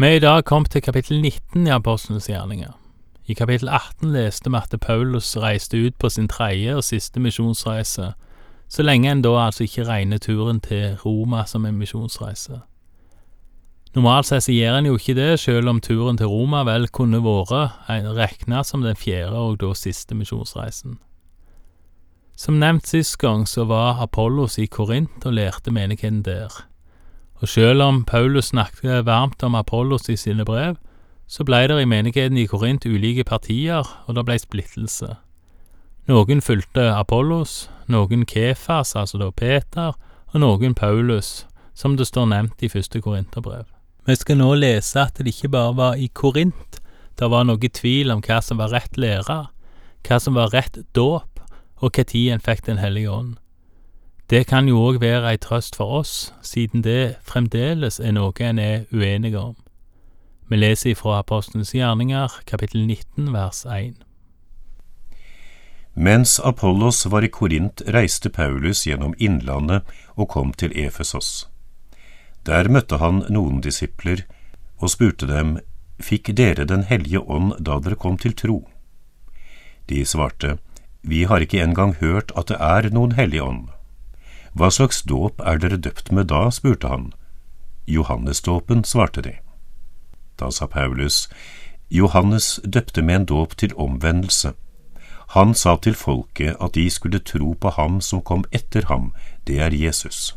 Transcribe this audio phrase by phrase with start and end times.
[0.00, 2.70] Vi er i dag kommet til kapittel 19 i Apostlenes gjerninger.
[3.26, 8.12] I kapittel 18 leste vi at Paulus reiste ut på sin tredje og siste misjonsreise,
[8.68, 12.62] så lenge en da altså ikke regner turen til Roma som en misjonsreise.
[13.94, 17.84] Normalt sett gjør en jo ikke det, selv om turen til Roma vel kunne vært
[18.16, 20.96] regna som den fjerde og da siste misjonsreisen.
[22.36, 26.69] Som nevnt sist gang så var Apollos i Korint og lærte menigheten der.
[27.40, 30.76] Og selv om Paulus snakket varmt om Apollos i sine brev,
[31.26, 35.14] så blei det i menigheten i Korint ulike partier, og det blei splittelse.
[36.10, 39.94] Noen fulgte Apollos, noen Kefas, altså da Peter,
[40.32, 43.64] og noen Paulus, som det står nevnt i første Korinterbrev.
[44.06, 46.80] Vi skal nå lese at det ikke bare var i Korint
[47.20, 49.42] det var noe tvil om hva som var rett lære,
[50.08, 51.42] hva som var rett dåp,
[51.84, 53.36] og når en fikk Den hellige ånd.
[54.30, 56.10] Det kan jo òg være ei trøst for oss,
[56.46, 59.56] siden det fremdeles er noe en er uenige om.
[60.46, 63.96] Vi leser ifra Apostelens gjerninger, kapittel 19, vers 1.
[65.94, 69.82] Mens Apollos var i Korint, reiste Paulus gjennom innlandet
[70.14, 71.48] og kom til Efesos.
[72.46, 74.22] Der møtte han noen disipler
[74.78, 75.58] og spurte dem,
[75.98, 78.62] Fikk dere Den hellige ånd da dere kom til tro?
[79.90, 80.58] De svarte,
[81.02, 83.68] Vi har ikke engang hørt at det er noen hellig ånd.
[84.52, 86.48] Hva slags dåp er dere døpt med da?
[86.50, 87.12] spurte han.
[87.86, 89.36] Johannesdåpen, svarte de.
[90.38, 91.28] Da sa Paulus,
[91.88, 94.52] Johannes døpte med en dåp til omvendelse.
[95.34, 99.12] Han sa til folket at de skulle tro på ham som kom etter ham,
[99.46, 100.36] det er Jesus.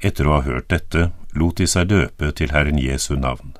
[0.00, 3.54] Etter å ha hørt dette lot de seg døpe til Herren Jesu navn.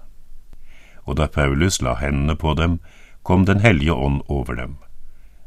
[1.06, 2.80] Og da Paulus la hendene på dem,
[3.22, 4.76] kom Den hellige ånd over dem.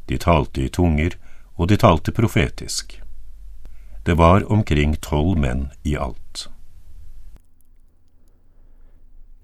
[0.08, 1.18] De talte i tunger,
[1.56, 3.03] og de talte profetisk.
[4.06, 6.50] Det var omkring tolv menn i alt.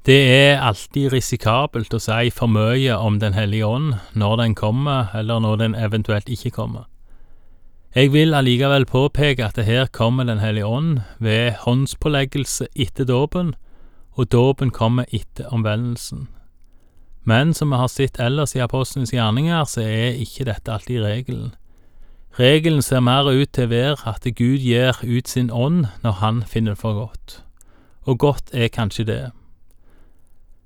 [0.06, 5.12] Det er alltid risikabelt å si for mye om Den hellige ånd når den kommer,
[5.14, 6.88] eller når den eventuelt ikke kommer.
[7.96, 13.56] Jeg vil allikevel påpeke at det her kommer Den hellige ånd ved håndspåleggelse etter dåpen,
[14.18, 16.28] og dåpen kommer etter omvendelsen.
[17.24, 21.54] Men som vi har sett ellers i apostelens gjerninger, så er ikke dette alltid regelen.
[22.40, 26.38] Regelen ser mer ut til å være at Gud gir ut sin ånd når Han
[26.48, 27.42] finner det for godt,
[28.08, 29.24] og godt er kanskje det.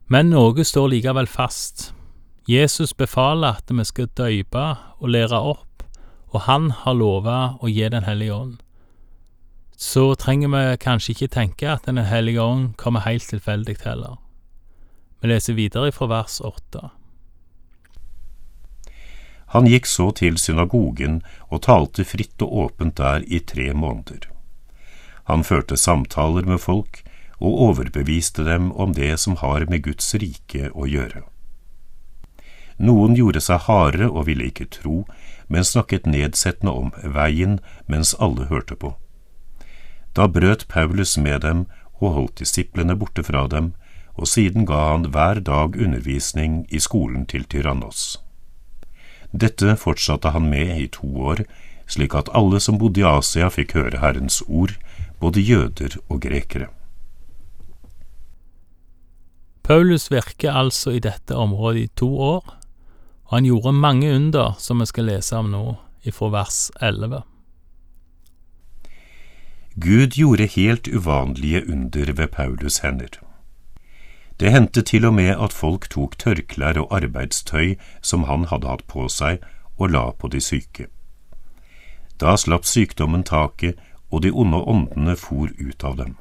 [0.05, 1.89] Men noe står likevel fast.
[2.45, 4.67] Jesus befaler at vi skal døype
[4.99, 5.81] og lære opp,
[6.29, 8.57] og Han har lova å gi Den hellige ånd.
[9.73, 14.19] Så trenger vi kanskje ikke tenke at Den hellige ånd kommer helt tilfeldig heller.
[15.21, 16.91] Vi leser videre fra vers åtte.
[19.53, 24.25] Han gikk så til synagogen og talte fritt og åpent der i tre måneder.
[25.29, 27.03] Han førte samtaler med folk
[27.37, 31.21] og overbeviste dem om det som har med Guds rike å gjøre.
[32.81, 35.03] Noen gjorde seg harde og ville ikke tro,
[35.47, 38.95] men snakket nedsettende om veien mens alle hørte på.
[40.17, 41.65] Da brøt Paulus med dem
[42.01, 43.73] og holdt disiplene borte fra dem,
[44.17, 48.17] og siden ga han hver dag undervisning i skolen til Tyrannos.
[49.33, 51.43] Dette fortsatte han med i to år,
[51.89, 54.77] slik at alle som bodde i Asia fikk høre Herrens ord,
[55.19, 56.69] både jøder og grekere.
[59.63, 62.55] Paulus virker altså i dette området i to år,
[63.25, 65.63] og han gjorde mange under som vi skal lese om nå,
[66.03, 67.23] ifra vers 11.
[69.79, 73.22] Gud gjorde helt uvanlige under ved Paulus' hender.
[74.39, 78.87] Det hendte til og med at folk tok tørklær og arbeidstøy som han hadde hatt
[78.87, 79.43] på seg,
[79.77, 80.87] og la på de syke.
[82.19, 83.79] Da slapp sykdommen taket,
[84.11, 86.17] og de onde åndene for ut av dem.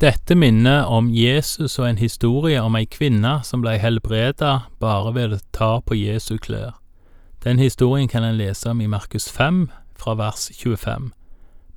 [0.00, 5.34] Dette minner om Jesus og en historie om ei kvinne som blei helbreda bare ved
[5.34, 6.76] å ta på Jesu klær.
[7.42, 9.66] Den historien kan en lese om i Markus 5,
[9.98, 11.10] fra vers 25.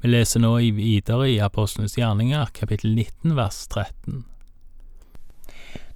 [0.02, 4.24] Vi leser nå videre i Apostlenes gjerninger, kapittel 19, vers 13.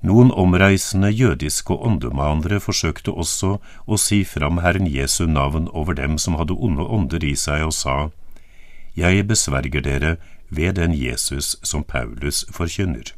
[0.06, 3.56] Noen omreisende jødiske åndemanere forsøkte også
[3.90, 7.74] å si fram Herren Jesu navn over dem som hadde onde ånder i seg, og
[7.74, 7.96] sa,
[8.94, 10.18] Jeg besverger dere
[10.50, 13.10] ved den Jesus som Paulus forkynner.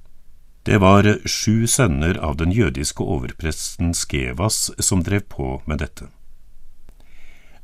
[0.64, 6.08] Det var sju sønner av den jødiske overpresten Skevas som drev på med dette.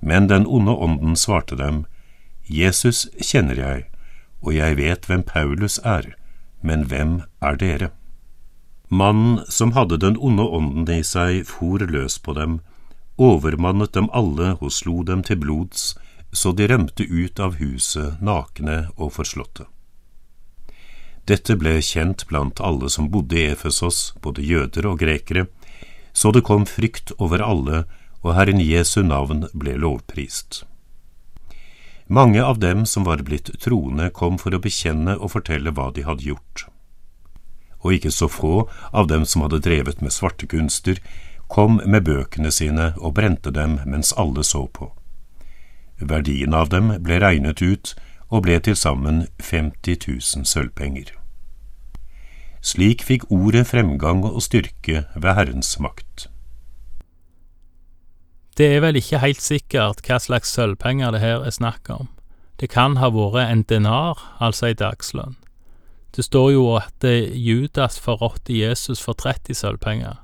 [0.01, 1.85] Men den onde ånden svarte dem,
[2.47, 3.85] Jesus kjenner jeg,
[4.43, 6.13] og jeg vet hvem Paulus er,
[6.61, 7.91] men hvem er dere?
[8.89, 12.59] Mannen som hadde den onde ånden i seg, for løs på dem,
[13.17, 15.93] overmannet dem alle og slo dem til blods,
[16.33, 19.65] så de rømte ut av huset nakne og forslåtte.
[21.23, 25.47] Dette ble kjent blant alle som bodde i Efesos, både jøder og grekere,
[26.11, 27.85] så det kom frykt over alle,
[28.21, 30.65] og Herren Jesu navn ble lovprist.
[32.13, 36.03] Mange av dem som var blitt troende, kom for å bekjenne og fortelle hva de
[36.05, 36.67] hadde gjort.
[37.81, 40.99] Og ikke så få av dem som hadde drevet med svarte kunster,
[41.49, 44.91] kom med bøkene sine og brente dem mens alle så på.
[45.97, 47.95] Verdien av dem ble regnet ut
[48.29, 51.09] og ble til sammen 50 000 sølvpenger.
[52.61, 56.27] Slik fikk ordet fremgang og styrke ved Herrens makt.
[58.57, 62.09] Det er vel ikke helt sikkert hva slags sølvpenger det her er snakk om.
[62.61, 65.35] Det kan ha vært en denar, altså ei dagslønn.
[66.13, 70.19] Det står jo at Judas forrådte Jesus for 30 sølvpenger.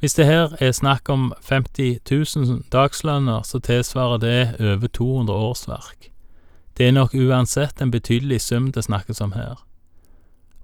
[0.00, 6.10] Hvis det her er snakk om 50 000 dagslønner, så tilsvarer det over 200 årsverk.
[6.76, 9.60] Det er nok uansett en betydelig sum det snakkes om her.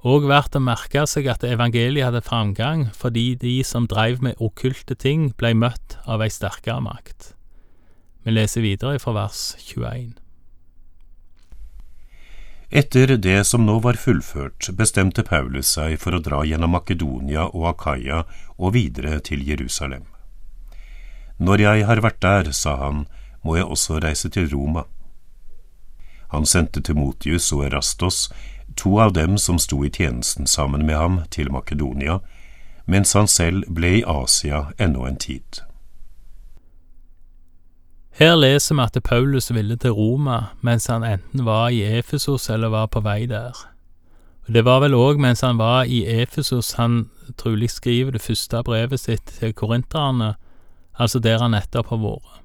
[0.00, 4.96] Og verdt å merke seg at evangeliet hadde framgang fordi de som dreiv med okkulte
[4.96, 7.34] ting, blei møtt av ei sterkere makt.
[8.24, 10.16] Vi leser videre fra vers 21.
[12.70, 17.66] Etter det som nå var fullført, bestemte Paulus seg for å dra gjennom Makedonia og
[17.72, 18.22] Akaya
[18.56, 20.04] og videre til Jerusalem.
[21.40, 23.04] Når jeg har vært der, sa han,
[23.42, 24.86] må jeg også reise til Roma.
[26.30, 28.28] Han sendte Timotius og Erastos,
[28.76, 32.20] to av dem som sto i tjenesten sammen med ham, til Makedonia,
[32.86, 35.62] mens han selv ble i Asia ennå en tid.
[38.20, 42.68] Her leser vi at Paulus ville til Roma mens han enten var i Efesos eller
[42.68, 43.56] var på vei der.
[44.46, 49.00] Det var vel òg mens han var i Efesos han trolig skriver det første brevet
[49.00, 50.34] sitt til korinterne,
[50.98, 52.40] altså der han nettopp har vært.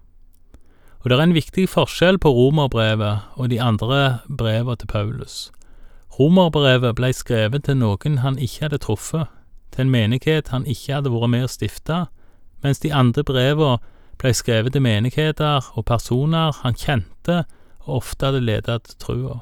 [1.05, 5.51] Og det er en viktig forskjell på romerbrevet og de andre brevene til Paulus.
[6.19, 9.27] Romerbrevet ble skrevet til noen han ikke hadde truffet,
[9.69, 11.99] til en menighet han ikke hadde vært med å stifte,
[12.65, 13.77] mens de andre brevene
[14.17, 17.43] ble skrevet til menigheter og personer han kjente
[17.85, 19.39] og ofte hadde ledet til trua.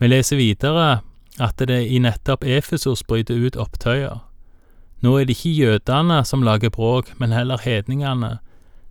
[0.00, 1.02] Vi leser videre
[1.36, 4.22] at det i nettopp Efesos bryter ut opptøyer.
[5.04, 8.38] Nå er det ikke jødene som lager bråk, men heller hedningene,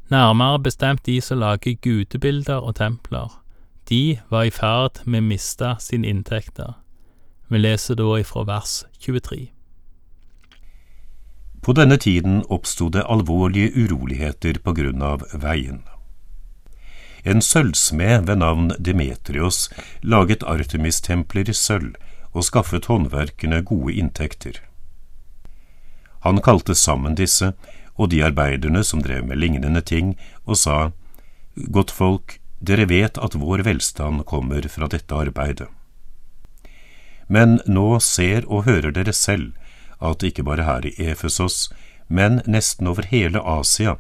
[0.10, 3.44] nærmere bestemt de som lager gudebilder og templer.
[3.90, 6.74] De var i ferd med å miste sine inntekter.
[7.48, 9.48] Vi leser da ifra vers 23.
[11.64, 15.82] På denne tiden oppsto det alvorlige uroligheter på grunn av veien.
[17.28, 19.70] En sølvsmed ved navn Demetrios
[20.02, 21.96] laget Artemis-templer i sølv
[22.32, 24.62] og skaffet håndverkene gode inntekter.
[26.24, 27.54] Han kalte sammen disse
[27.98, 30.16] og de arbeiderne som drev med lignende ting,
[30.46, 30.92] og sa,
[31.58, 35.68] Godt folk, dere vet at vår velstand kommer fra dette arbeidet.
[37.28, 39.52] Men nå ser og hører dere selv
[40.00, 41.72] at ikke bare her i Efesos,
[42.08, 43.98] men nesten over hele Asia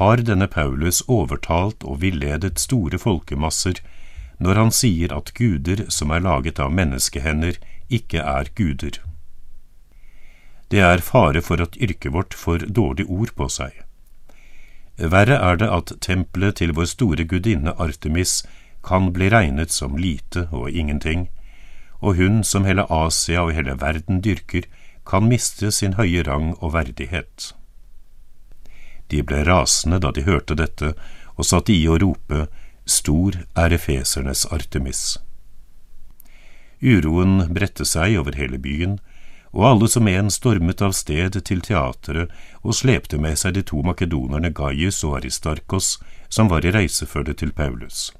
[0.00, 3.78] har denne Paulus overtalt og villedet store folkemasser
[4.42, 8.98] når han sier at guder som er laget av menneskehender, ikke er guder.
[10.74, 13.76] Det er fare for at yrket vårt får dårlig ord på seg.
[14.98, 18.40] Verre er det at tempelet til vår store gudinne Artemis
[18.82, 21.28] kan bli regnet som lite og ingenting,
[22.02, 24.66] og hun som hele Asia og hele verden dyrker,
[25.06, 27.52] kan miste sin høye rang og verdighet.
[29.14, 30.94] De ble rasende da de hørte dette,
[31.38, 32.48] og satte i å rope,
[32.84, 35.18] Stor er efesernes Artemis.
[36.82, 38.98] Uroen bredte seg over hele byen,
[39.54, 42.32] og alle som en stormet av sted til teatret
[42.62, 47.52] og slepte med seg de to makedonerne Gaius og Aristarkos, som var i reisefølge til
[47.54, 48.10] Paulus.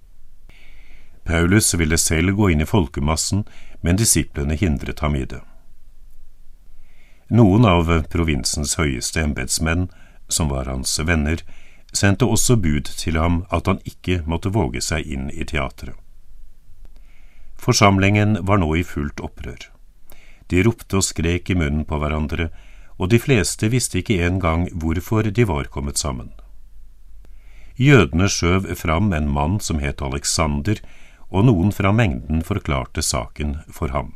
[1.25, 3.43] Paulus ville selv gå inn i folkemassen,
[3.83, 5.41] men disiplene hindret ham i det.
[7.35, 9.89] Noen av provinsens høyeste embetsmenn,
[10.29, 11.43] som var hans venner,
[11.93, 15.97] sendte også bud til ham at han ikke måtte våge seg inn i teatret.
[17.59, 19.74] Forsamlingen var nå i fullt opprør.
[20.51, 22.51] De ropte og skrek i munnen på hverandre,
[22.99, 26.31] og de fleste visste ikke engang hvorfor de var kommet sammen.
[27.77, 30.79] Jødene skjøv fram en mann som het Alexander,
[31.31, 34.13] og noen fra mengden forklarte saken for ham.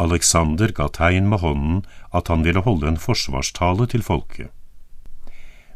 [0.00, 1.82] Alexander ga tegn med hånden
[2.14, 4.48] at han ville holde en forsvarstale til folket.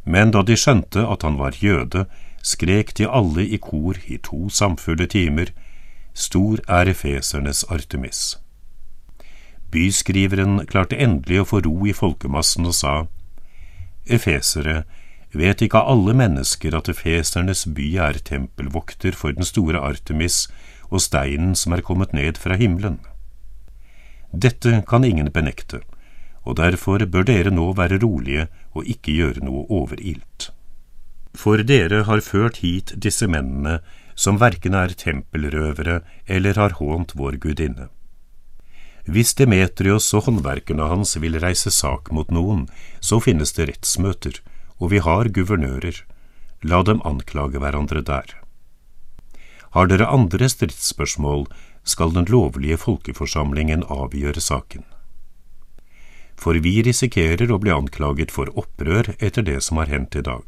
[0.05, 2.07] Men da de skjønte at han var jøde,
[2.43, 5.53] skrek de alle i kor i to samfulle timer,
[6.15, 8.39] Stor er efesernes Artemis.
[9.71, 12.95] Byskriveren klarte endelig å få ro i folkemassen og sa,
[14.11, 14.83] Efesere,
[15.37, 20.49] vet ikke alle mennesker at efesernes by er tempelvokter for den store Artemis,
[20.91, 22.99] og steinen som er kommet ned fra himmelen.
[24.33, 25.85] Dette kan ingen benekte,
[26.43, 30.51] og derfor bør dere nå være rolige og ikke gjøre noe overilt.
[31.39, 33.79] For dere har ført hit disse mennene
[34.19, 37.87] som verken er tempelrøvere eller har hånt vår gudinne.
[39.11, 42.69] Hvis Demetrios og håndverkerne hans vil reise sak mot noen,
[43.03, 44.37] så finnes det rettsmøter,
[44.79, 45.97] og vi har guvernører.
[46.63, 48.37] La dem anklage hverandre der.
[49.75, 51.49] Har dere andre stridsspørsmål,
[51.83, 54.85] skal den lovlige folkeforsamlingen avgjøre saken.
[56.39, 60.47] For vi risikerer å bli anklaget for opprør etter det som har hendt i dag.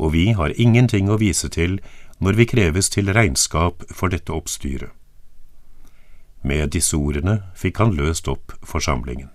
[0.00, 1.78] Og vi har ingenting å vise til
[2.18, 4.90] når vi kreves til regnskap for dette oppstyret.
[6.44, 9.30] Med disse ordene fikk han løst opp forsamlingen.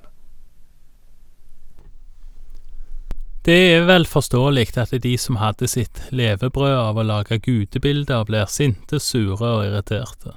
[3.45, 8.45] Det er vel forståelig at de som hadde sitt levebrød av å lage gudebilder, blir
[8.51, 10.35] sinte, sure og irriterte.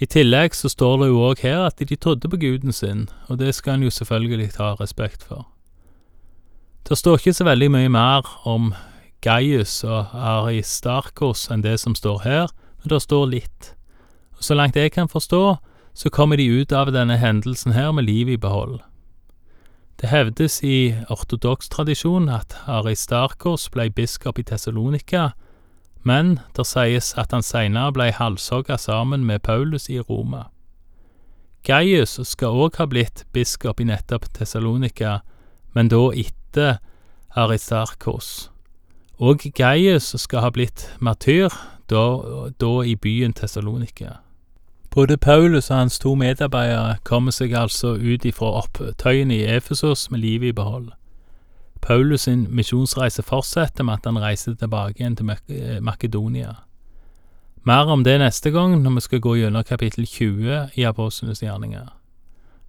[0.00, 3.38] I tillegg så står det jo òg her at de trodde på guden sin, og
[3.38, 5.46] det skal en jo selvfølgelig ta respekt for.
[6.88, 8.72] Det står ikke så veldig mye mer om
[9.20, 13.74] Gaius og Aristarkos enn det som står her, men det står litt.
[14.38, 15.58] Og så langt jeg kan forstå,
[15.98, 18.78] så kommer de ut av denne hendelsen her med livet i behold.
[19.98, 25.32] Det hevdes i ortodoks tradisjon at Aristarkos ble biskop i Tessalonika,
[26.06, 30.44] men det sies at han senere ble halshogga sammen med Paulus i Roma.
[31.66, 35.18] Gaius skal òg ha blitt biskop i nettopp Tessalonika,
[35.74, 36.78] men da etter
[37.34, 38.52] Aristarkos.
[39.18, 41.50] Og Gaius skal ha blitt martyr,
[41.90, 42.06] da,
[42.54, 44.20] da i byen Tessalonika.
[44.90, 50.18] Både Paulus og hans to medarbeidere kommer seg altså ut ifra opptøyene i Efesos med
[50.18, 50.88] livet i behold.
[51.80, 56.54] Paulus sin misjonsreise fortsetter med at han reiser tilbake igjen til eh, Makedonia.
[57.64, 61.92] Mer om det neste gang når vi skal gå gjennom kapittel 20 i Apostlenes gjerninger.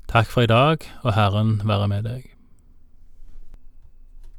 [0.09, 2.38] Takk for i dag, og Herren være med deg.